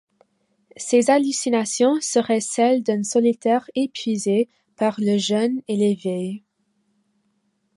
[0.77, 6.43] Ces hallucinations seraient celle d'un solitaire épuisé par le jeûne et les veilles.